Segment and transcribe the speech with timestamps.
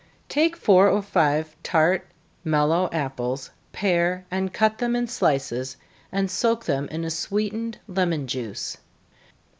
[0.29, 2.07] _Take four or five tart,
[2.43, 5.77] mellow apples, pare and cut them in slices,
[6.11, 8.77] and soak them in sweetened lemon juice.